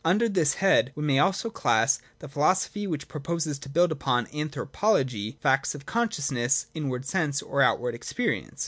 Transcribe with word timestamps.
Under 0.03 0.27
this 0.27 0.55
head 0.55 0.91
we 0.95 1.03
must 1.03 1.19
also 1.19 1.51
class 1.51 2.01
the 2.17 2.27
philosophy 2.27 2.87
which 2.87 3.07
proposes 3.07 3.59
to 3.59 3.69
build 3.69 3.91
upon' 3.91 4.25
anthropo 4.33 4.93
logy,' 4.93 5.37
facts 5.41 5.75
of 5.75 5.85
consciousness, 5.85 6.65
inward 6.73 7.05
sense, 7.05 7.39
or 7.39 7.61
outward 7.61 7.93
experience. 7.93 8.59